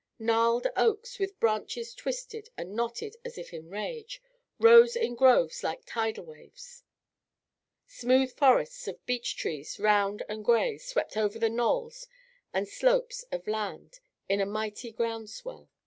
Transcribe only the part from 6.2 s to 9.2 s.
waves. Smooth forests of